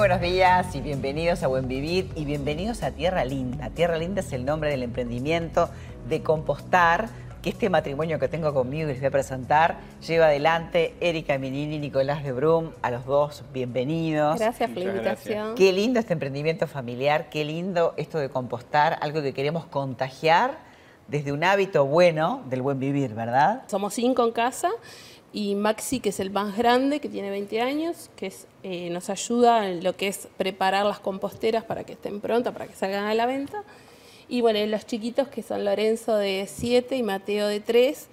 [0.00, 3.68] buenos días y bienvenidos a Buen Vivir y bienvenidos a Tierra Linda.
[3.68, 5.68] Tierra Linda es el nombre del emprendimiento
[6.08, 7.10] de compostar
[7.42, 11.74] que este matrimonio que tengo conmigo y les voy a presentar lleva adelante Erika Minini
[11.74, 12.70] y Nicolás de Brum.
[12.80, 14.38] A los dos, bienvenidos.
[14.38, 15.54] Gracias por la invitación.
[15.54, 20.60] Qué lindo este emprendimiento familiar, qué lindo esto de compostar, algo que queremos contagiar
[21.08, 23.64] desde un hábito bueno del buen vivir, ¿verdad?
[23.66, 24.70] Somos cinco en casa
[25.32, 29.10] y Maxi, que es el más grande, que tiene 20 años, que es, eh, nos
[29.10, 33.04] ayuda en lo que es preparar las composteras para que estén prontas, para que salgan
[33.04, 33.62] a la venta.
[34.28, 38.08] Y bueno, los chiquitos, que son Lorenzo de 7 y Mateo de 3,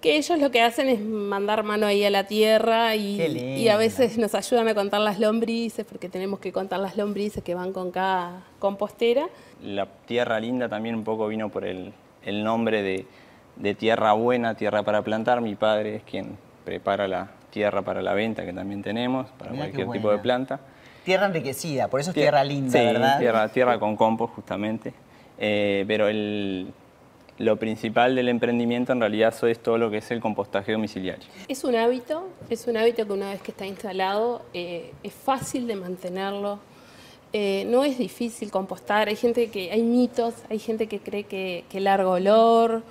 [0.00, 3.76] que ellos lo que hacen es mandar mano ahí a la tierra y, y, a
[3.76, 7.72] veces nos ayudan a contar las lombrices, porque tenemos que contar las lombrices que van
[7.72, 9.28] con cada compostera.
[9.62, 13.06] La tierra linda también un poco vino por el, el nombre de,
[13.56, 15.40] de tierra buena, tierra para plantar.
[15.40, 19.90] Mi padre es quien prepara la tierra para la venta que también tenemos, para cualquier
[19.90, 20.60] tipo de planta.
[21.04, 23.18] Tierra enriquecida, por eso es tierra linda, sí, ¿verdad?
[23.18, 24.94] Tierra, tierra con compost justamente.
[25.38, 26.72] Eh, pero el,
[27.38, 31.26] lo principal del emprendimiento en realidad es todo lo que es el compostaje domiciliario.
[31.48, 35.66] Es un hábito, es un hábito que una vez que está instalado eh, es fácil
[35.66, 36.60] de mantenerlo.
[37.32, 41.64] Eh, no es difícil compostar, hay gente que, hay mitos, hay gente que cree que,
[41.68, 42.84] que largo olor,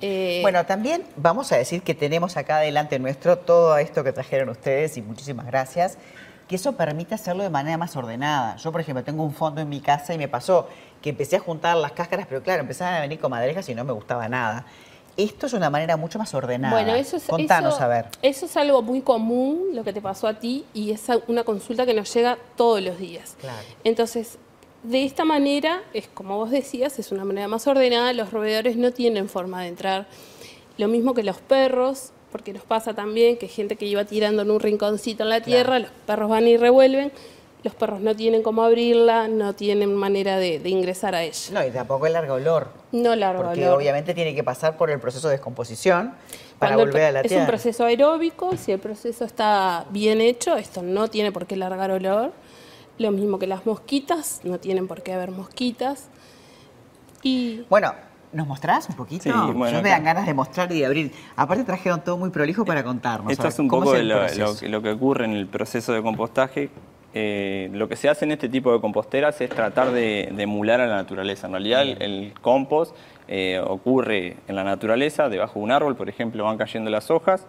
[0.00, 4.48] eh, bueno, también vamos a decir que tenemos acá delante nuestro todo esto que trajeron
[4.48, 5.98] ustedes y muchísimas gracias,
[6.46, 8.56] que eso permite hacerlo de manera más ordenada.
[8.56, 10.68] Yo, por ejemplo, tengo un fondo en mi casa y me pasó
[11.02, 13.92] que empecé a juntar las cáscaras, pero claro, empezaban a venir comadrejas y no me
[13.92, 14.64] gustaba nada.
[15.16, 16.72] Esto es una manera mucho más ordenada.
[16.72, 18.06] Bueno, eso es, Contanos, a ver.
[18.22, 21.84] Eso es algo muy común, lo que te pasó a ti, y es una consulta
[21.84, 23.36] que nos llega todos los días.
[23.40, 23.58] Claro.
[23.82, 24.38] Entonces,
[24.82, 28.92] de esta manera, es como vos decías, es una manera más ordenada, los roedores no
[28.92, 30.06] tienen forma de entrar.
[30.76, 34.50] Lo mismo que los perros, porque nos pasa también que gente que iba tirando en
[34.50, 37.10] un rinconcito en la tierra, los perros van y revuelven,
[37.64, 41.52] los perros no tienen cómo abrirla, no tienen manera de, ingresar a ella.
[41.52, 42.68] No, y tampoco el largo olor.
[42.92, 43.72] No largo porque olor.
[43.72, 46.14] Porque obviamente tiene que pasar por el proceso de descomposición
[46.60, 47.36] para volver a la tierra.
[47.36, 51.56] Es un proceso aeróbico, si el proceso está bien hecho, esto no tiene por qué
[51.56, 52.32] largar olor.
[52.98, 56.08] Lo mismo que las mosquitas, no tienen por qué haber mosquitas.
[57.22, 57.92] Y bueno,
[58.32, 59.24] ¿nos mostrás un poquito?
[59.24, 61.12] Sí, bueno, Yo me dan ganas de mostrar y de abrir.
[61.36, 63.32] Aparte trajeron todo muy prolijo para contarnos.
[63.32, 64.26] Esto es un poco lo,
[64.68, 66.70] lo, que ocurre en el proceso de compostaje.
[67.14, 70.80] Eh, lo que se hace en este tipo de composteras es tratar de, de emular
[70.80, 71.46] a la naturaleza.
[71.46, 72.94] En realidad el, el compost
[73.28, 77.46] eh, ocurre en la naturaleza, debajo de un árbol, por ejemplo, van cayendo las hojas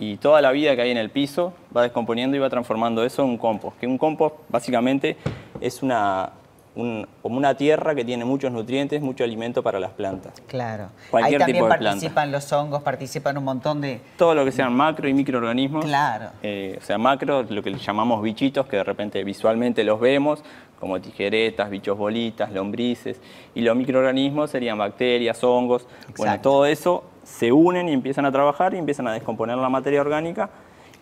[0.00, 3.22] y toda la vida que hay en el piso va descomponiendo y va transformando eso
[3.22, 3.78] en un compost.
[3.78, 5.18] Que un compost básicamente
[5.60, 6.30] es una,
[6.74, 10.40] como una tierra que tiene muchos nutrientes, mucho alimento para las plantas.
[10.46, 10.88] Claro.
[11.10, 14.00] Cualquier Ahí también tipo de participan los hongos, participan un montón de...
[14.16, 15.84] Todo lo que sean macro y microorganismos.
[15.84, 16.30] Claro.
[16.42, 20.42] Eh, o sea, macro, lo que llamamos bichitos, que de repente visualmente los vemos,
[20.78, 23.20] como tijeretas, bichos bolitas, lombrices.
[23.54, 25.86] Y los microorganismos serían bacterias, hongos.
[26.16, 30.00] Bueno, todo eso se unen y empiezan a trabajar y empiezan a descomponer la materia
[30.00, 30.50] orgánica.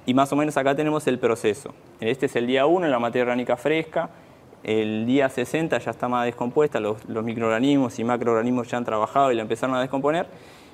[0.06, 1.74] Y más o menos acá tenemos el proceso.
[2.00, 4.10] Este es el día 1, la materia orgánica fresca,
[4.62, 9.36] el día 60 ya está más descompuesta, los, microorganismos y macroorganismos ya han trabajado y
[9.36, 10.26] la empezaron a descomponer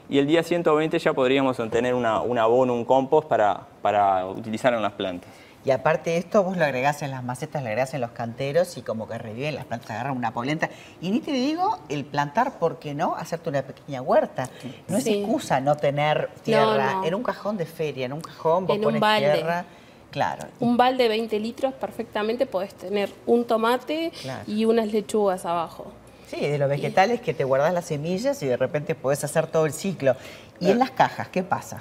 [0.08, 4.74] y el día 120 ya podríamos tener una, un abono, un compost para, para utilizar
[4.74, 5.30] en las plantas.
[5.64, 8.76] Y aparte de esto, vos lo agregás en las macetas, lo agregás en los canteros
[8.76, 10.68] y como que reviven las plantas, agarran una polenta.
[11.00, 13.14] Y ni te digo el plantar, ¿por qué no?
[13.16, 14.50] Hacerte una pequeña huerta.
[14.88, 17.00] No es excusa no tener tierra.
[17.04, 19.32] En un cajón de feria, en un cajón vos en pones un balde.
[19.32, 19.64] tierra.
[20.10, 20.46] Claro.
[20.60, 24.12] Un balde de 20 litros perfectamente podés tener un tomate
[24.46, 25.86] y unas lechugas abajo.
[26.28, 29.66] Sí, de los vegetales que te guardas las semillas y de repente podés hacer todo
[29.66, 30.16] el ciclo.
[30.60, 31.78] ¿Y en las cajas qué pasa?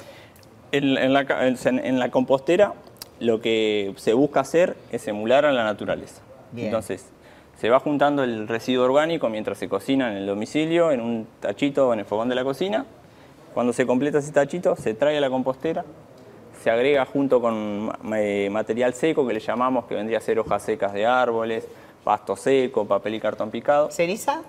[0.72, 2.74] En, la, en la compostera
[3.20, 6.22] lo que se busca hacer es emular a la naturaleza.
[6.56, 7.06] Entonces,
[7.59, 11.88] se va juntando el residuo orgánico mientras se cocina en el domicilio, en un tachito
[11.88, 12.86] o en el fogón de la cocina.
[13.53, 15.86] Cuando se completa ese tachito, se trae a la compostera,
[16.62, 20.64] se agrega junto con eh, material seco que le llamamos, que vendría a ser hojas
[20.64, 21.67] secas de árboles,
[22.03, 23.91] pasto seco, papel y cartón picado.
[23.91, 24.41] ¿Ceniza?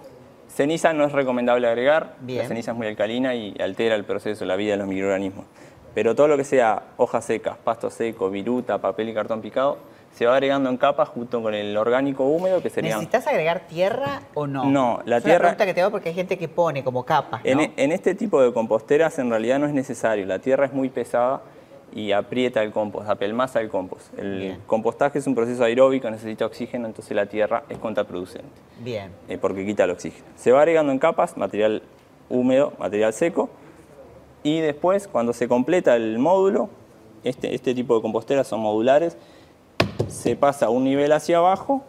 [0.48, 4.56] Ceniza no es recomendable agregar, la ceniza es muy alcalina y altera el proceso, la
[4.56, 5.46] vida de los microorganismos.
[5.94, 9.78] Pero todo lo que sea hojas secas, pasto seco, viruta, papel y cartón picado,
[10.12, 12.94] se va agregando en capas junto con el orgánico húmedo que sería...
[12.94, 14.64] ¿Necesitas agregar tierra o no?
[14.64, 15.38] No, la es tierra...
[15.38, 17.50] Una pregunta que te hago porque hay gente que pone como capas, ¿no?
[17.50, 20.24] en, e, en, este tipo de composteras en realidad no es necesario.
[20.26, 21.42] La tierra es muy pesada
[21.94, 24.18] y aprieta el compost, apelmaza el compost.
[24.18, 24.58] El Bien.
[24.66, 28.48] compostaje es un proceso aeróbico, necesita oxígeno, entonces la tierra es contraproducente.
[28.80, 29.10] Bien.
[29.28, 30.24] Eh, porque quita el oxígeno.
[30.36, 31.82] Se va agregando en capas material
[32.28, 33.48] húmedo, material seco,
[34.42, 36.68] y después, cuando se completa el módulo,
[37.22, 39.16] este, este tipo de composteras son modulares,
[40.08, 41.82] se pasa un nivel hacia abajo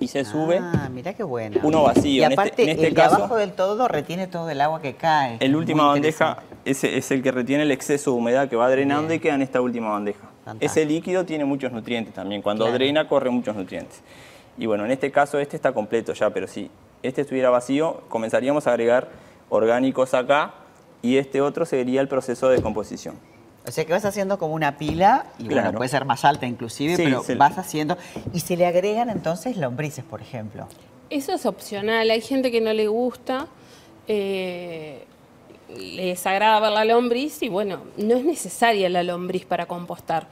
[0.00, 0.58] y se sube.
[0.60, 1.58] Ah, mira qué bueno.
[1.62, 2.04] Uno vacío.
[2.22, 4.60] Y En este- aparte, en este el caso- de abajo del todo retiene todo el
[4.60, 5.36] agua que cae.
[5.40, 6.38] El última bandeja.
[6.70, 9.18] Ese es el que retiene el exceso de humedad que va drenando Bien.
[9.18, 10.28] y queda en esta última bandeja.
[10.44, 10.64] Fantástico.
[10.64, 12.42] Ese líquido tiene muchos nutrientes también.
[12.42, 12.78] Cuando Claro.
[12.78, 14.00] drena corre muchos nutrientes.
[14.56, 16.70] Y bueno, en este caso este está completo ya, pero si
[17.02, 19.08] este estuviera vacío, comenzaríamos a agregar
[19.50, 20.54] orgánicos acá
[21.00, 23.14] y este otro sería el proceso de descomposición.
[23.66, 26.96] O sea que vas haciendo como una pila, y bueno, puede ser más alta inclusive,
[26.96, 27.98] Sí, pero vas haciendo.
[28.32, 30.66] Y se le agregan entonces lombrices, por ejemplo.
[31.10, 33.46] Eso es opcional, hay gente que no le gusta,
[34.06, 35.04] eh,
[35.76, 40.26] les agrada ver la lombriz y bueno, no es necesaria la lombriz para compostar,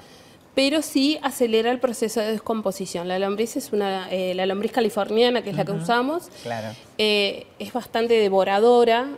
[0.54, 3.08] pero sí acelera el proceso de descomposición.
[3.08, 6.68] La lombriz es una, eh, la lombriz californiana, que es la que usamos, Claro.
[6.98, 9.08] eh, es bastante devoradora.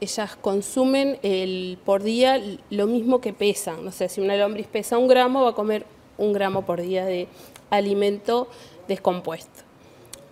[0.00, 2.40] Ellas consumen el, por día
[2.70, 3.84] lo mismo que pesan.
[3.84, 5.86] No sé, si una lombriz pesa un gramo, va a comer
[6.18, 7.26] un gramo por día de
[7.70, 8.48] alimento
[8.86, 9.62] descompuesto.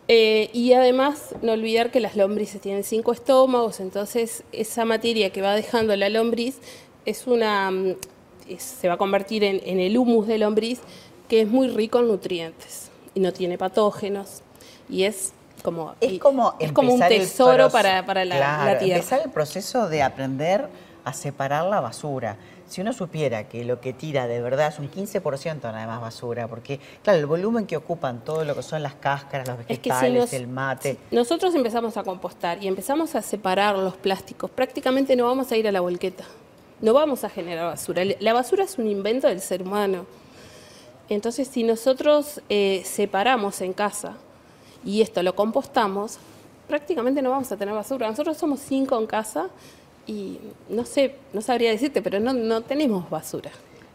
[0.08, 5.40] Eh, y además, no olvidar que las lombrices tienen cinco estómagos, entonces esa materia que
[5.43, 6.56] va dejando la lombriz
[7.06, 7.94] es una, mm,
[8.49, 10.81] es- se va a convertir en, en el humus de lombriz,
[11.28, 14.43] que es muy rico en nutrientes y no tiene patógenos.
[14.90, 15.32] Y es
[15.62, 18.96] como, Es como, es como un tesoro para, para la, Claro, la tierra.
[18.98, 20.69] Empezar el proceso de aprender
[21.05, 22.37] a separar la basura.
[22.72, 26.48] Si uno supiera que lo que tira de verdad es un 15% nada más basura,
[26.48, 29.74] porque, claro, el volumen que ocupan todo lo que son las cáscaras, los Es que
[29.74, 30.96] si vegetales, nos- el mate.
[31.10, 35.56] si nosotros empezamos a compostar y empezamos a separar los plásticos, prácticamente no vamos a
[35.58, 36.24] ir a la volqueta.
[36.80, 38.04] No vamos a generar basura.
[38.20, 40.06] La basura es un invento del ser humano.
[41.10, 44.16] Entonces, si nosotros eh, separamos en casa
[44.82, 46.16] y esto lo compostamos,
[46.69, 48.08] prácticamente no vamos a tener basura.
[48.08, 49.50] Nosotros somos cinco en casa
[50.06, 50.38] y
[50.69, 53.50] no sé, no sabría decirte, pero no, no tenemos basura.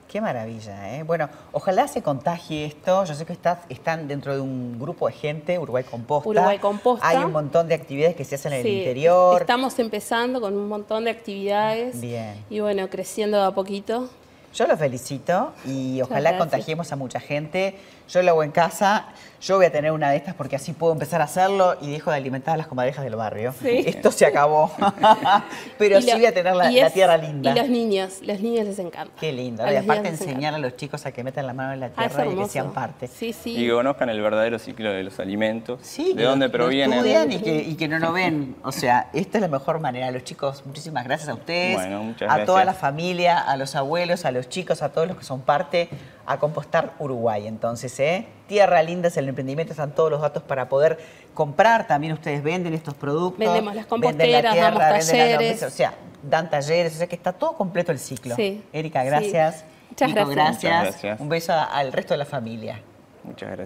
[0.07, 1.04] Qué maravilla, ¿eh?
[1.04, 3.04] Bueno, ojalá se contagie esto.
[3.04, 6.30] Yo sé que estás, están dentro de un grupo de gente, Uruguay Composta.
[6.30, 7.06] Uruguay Composta.
[7.06, 9.42] Hay un montón de actividades que se hacen en Sí, el interior.
[9.42, 12.00] Estamos empezando con un montón de actividades.
[12.00, 12.36] Bien.
[12.50, 14.07] Y bueno, creciendo de a poquito.
[14.53, 17.75] Yo lo felicito y ojalá contagiemos a mucha gente.
[18.09, 19.06] Yo lo hago en casa.
[19.39, 22.09] Yo voy a tener una de estas porque así puedo empezar a hacerlo y dejo
[22.09, 23.54] de alimentar a las comadrejas del barrio.
[23.62, 23.83] Sí.
[23.86, 24.71] Esto se acabó.
[25.77, 27.51] Pero Y sí lo- voy a tener la, tierra linda.
[27.51, 29.13] Y los niños, los niños les encanta.
[29.19, 29.69] Qué lindo.
[29.71, 32.25] Y aparte enseñar a los chicos a que metan la mano en la Ah, tierra
[32.25, 33.07] y que sean parte.
[33.07, 33.56] Sí, sí.
[33.57, 36.98] Y que conozcan el verdadero ciclo de los alimentos, Sí, de dónde provienen.
[36.98, 38.56] estudian y que, y que no lo ven.
[38.63, 40.10] O sea, esta es la mejor manera.
[40.12, 42.65] Los chicos, muchísimas gracias a ustedes, Bueno, muchas a toda gracias.
[42.65, 45.89] la familia, a los abuelos, a los chicos, a todos los que son parte,
[46.27, 47.47] a Compostar Uruguay.
[47.47, 48.27] Entonces, ¿eh?
[48.47, 51.00] Tierra Linda es el emprendimiento, están todos los datos para poder
[51.33, 51.88] comprar.
[51.88, 53.39] También ustedes venden estos productos.
[53.39, 55.31] Vendemos las venden la composteras, tierra, damos venden las talleres.
[55.31, 58.35] lombrices, o sea, dan talleres, o sea que está todo completo el ciclo.
[58.35, 59.07] Sí, Erika, sí.
[59.07, 59.65] gracias.
[59.89, 60.35] Muchas Nico, gracias.
[60.35, 60.74] gracias.
[60.74, 61.19] Muchas gracias.
[61.21, 62.81] Un beso al resto de la familia.
[63.24, 63.65] Muchas gracias.